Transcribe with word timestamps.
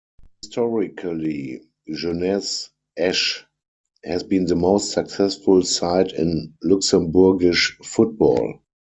Historically, 0.41 1.61
Jeunesse 1.87 2.71
Esch 2.97 3.45
has 4.03 4.23
been 4.23 4.45
the 4.45 4.55
most 4.55 4.93
successful 4.93 5.61
side 5.61 6.13
in 6.13 6.55
Luxembourgish 6.63 7.73
football. 7.85 8.59